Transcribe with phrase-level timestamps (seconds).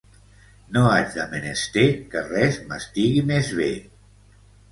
[0.77, 1.83] No haig de menester
[2.15, 3.71] que res m'estigui més bé.